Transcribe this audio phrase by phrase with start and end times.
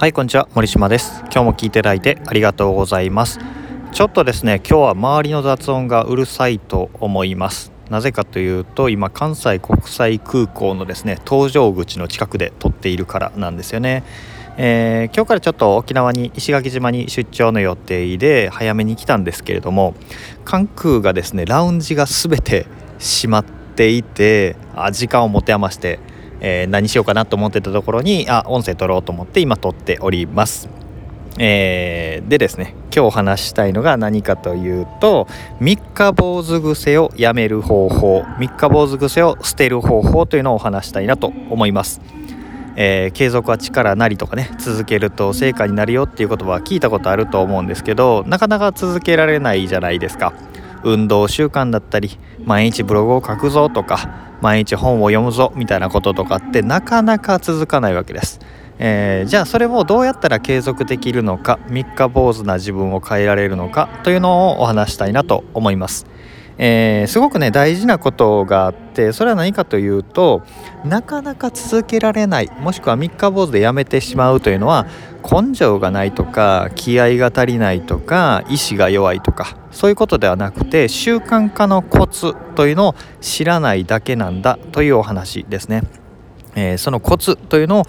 [0.00, 0.48] はいこんにちは。
[0.54, 1.20] 森島です。
[1.24, 3.38] 今日も聞いていただいてありがとうございます。
[3.92, 7.70] ちょっとですね今日は周りの雑音がうるさいと思います。
[7.90, 14.02] なぜかというと今関西国際空港のですね搭乗口の近くで撮っているからなんですよね。
[14.56, 19.92] えー、今日からちょっと沖縄に石垣島に出張の予定で早めに来たんですけれども
[20.46, 22.64] 関空がですねラウンジが全て
[22.98, 26.00] 閉まっていてあ時間を持て余して
[26.40, 30.68] えー、何しようかなと思ってたところにあ音声取ろうと思って今撮っております。
[31.38, 35.28] えー、でですね今日話したいのが何かというと
[35.60, 42.00] 三日坊主癖をやめる方法三日坊主癖を捨てる方法というのをお話したいなと思います。
[42.76, 50.32] えー、継続は力なりとかね続けると成果になるよっていう言葉は聞いたことあると思うんですけどなかなか続けられないじゃないですか
[50.82, 58.40] 運動習慣だったり毎日ブログを書くぞとか毎日本を読むぞみたいなこととかってなかなか続かないわけです。
[58.82, 66.06] えー、じゃあそれをどうやったら継続できるのか三日坊主な自分を変えられるのかというのをお話したいなと思います。
[66.62, 70.42] えー、すごくね大事なことがあってそれは何かというと
[70.84, 74.86] なかなか続けられないもしくは三日坊主でやめてしまうというのは
[75.22, 85.82] 根性がないとか気合が足りないとか意志が弱いとかそういうことではなくて習慣化のコツというのを知らないだけなんだというお話ですね。
[86.54, 87.84] えー、そのコツというのを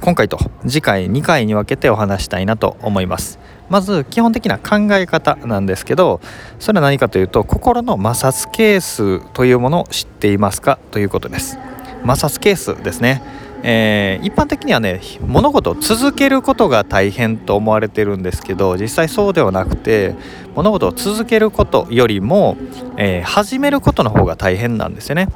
[0.00, 3.38] 今回と次回2回に分けてお話したいなと思います。
[3.68, 6.20] まず基本的な考え方なんですけど
[6.60, 11.58] それは何かというと心の摩擦係数というものを知っていますかということです。
[12.02, 13.22] 摩擦係数ですね。
[13.62, 20.14] えー、一般的にはね物事を続けることが大変と思われてるんですけど実際そうではなくて
[20.56, 22.56] 物事を続けることよりも、
[22.96, 25.28] えー、始めることの方が大変なんですよね。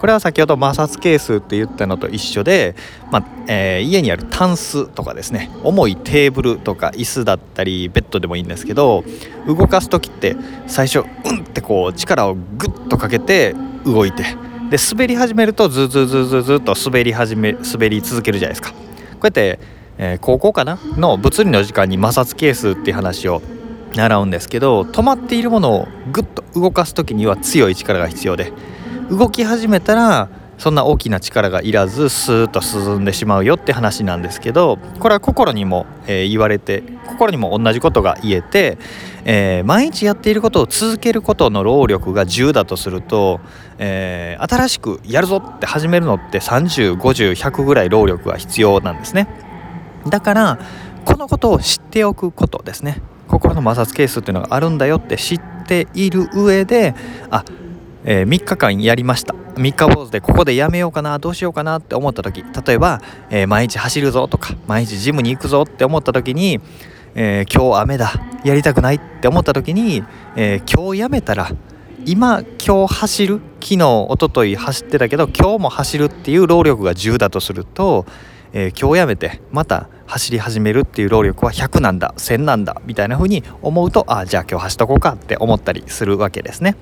[0.00, 2.74] これは先ほど摩擦係数って言ったのと一緒で、
[3.10, 5.50] まあ、えー、家にあるタンスとかですね。
[5.62, 9.04] 重いテーブルとか椅子だったりベッドでもいいんですけど
[9.46, 13.54] 動かす時って最初うんってこう力をグッとかけて
[13.84, 14.22] 動いて
[14.70, 18.70] で滑り始めるとズズズズズと滑り始め滑り続けるじゃないですか。
[18.70, 18.76] こ
[19.22, 19.58] うやって、
[19.98, 20.78] えー、高校かな？
[20.96, 23.42] の物理の時間に摩擦係数っていう話を
[23.94, 28.52] 習うんですけど止まっているものをグッと動かす時には強い力が必要で
[29.10, 30.28] 動き始めたら
[30.60, 38.76] そんな大きな力がいらずスーッと進んでしまうよって話なんですけどこれは心にも、えー、言われて心にも同じことが言えて、
[39.24, 43.40] えー、毎日やっていることを続けることの労力が10だとすると、
[43.78, 49.28] えー、新しくやるぞって始めるのって305100ぐらい労力が必要なんですね。
[50.08, 50.58] だから
[51.06, 53.00] このことを知っておくことですね。
[53.30, 56.94] 心の摩擦係数っていうのがあるんだよって知っている上で
[57.30, 57.44] あ
[58.04, 59.34] えー、3日間やりました。
[59.34, 66.60] 3日坊主でここでやめようかなどうしようかなって思った時例えば、えー、毎日走るぞとか毎日ジムに行くぞって思った時に、
[67.14, 68.12] えー、今日雨だ
[68.44, 70.02] やりたくないって思った時に、
[70.34, 71.50] え今日やめたら
[72.06, 78.06] 今今日走る昨日一昨日走ってたけど今日も走るっていう労力が10だとすると、
[78.54, 86.76] え今日やめてまた走り始めるっていう労力は100なんだ1000なんだみたいな風に思うとああじゃあ今日走っとこうかって思ったりするわけですね。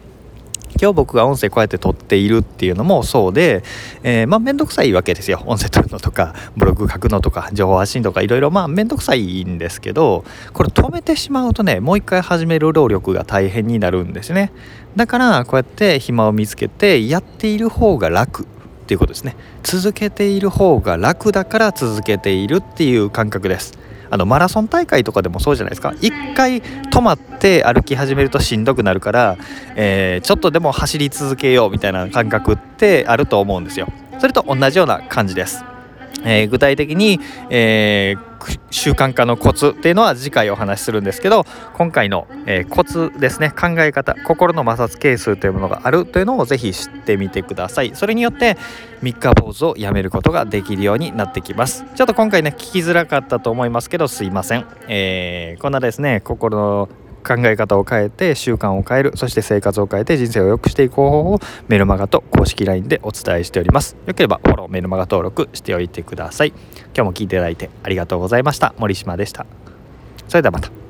[0.80, 3.62] 今日僕が音声こうやって撮っているっていうのもそうで、
[4.02, 5.42] えー、まあ面倒くさいわけですよ。
[5.46, 8.50] 音声撮るのとかブログ書くのとか情報発信とかいろいろ。
[8.50, 14.52] まあ面倒くさいんですけどこれ止めてしまうとねもう一回始める労力が大変になるんですね。
[14.96, 18.46] だからこうやって暇を見つけてやっている方が楽。
[18.88, 19.36] っていうことですね。
[19.62, 23.78] 続けている方が楽だから続けているっていう感覚です。
[24.10, 25.92] あのマラソン大会とかでもそうじゃないですか。
[26.00, 29.36] 一回止まって歩き始めるとしんどくなるから、
[29.76, 33.88] えー、ちょっとでも走り続けようみたいな感覚ってあると思うんですよ。
[34.20, 35.62] それと同じような感じです。
[36.24, 37.20] えー、具体的に、
[37.50, 47.92] えー、習慣化のコツっていうのは次回お話しするんですけど今回の、えー、コツですね考え方心の摩擦係数というものがあるというのをぜひ知ってみてください。
[47.94, 48.56] それによって
[49.02, 51.84] 三日坊主をやめることができるようになってきます。
[51.94, 56.88] ちょっと今回ね聞きづらかったと思いますけどすいません、えー、こんなですね心の
[57.28, 63.96] 考え方を変えて習慣を変えるそして生活を変えて人生を良くしていく方法をメルマガと公式 LINE でお伝えしております。
[64.06, 66.48] よければフォローメルマガ登録しておいてください。
[66.48, 68.74] 今日も聴いていただいてありがとうございました。
[68.78, 69.46] 森島でした。
[70.26, 70.78] それではまた。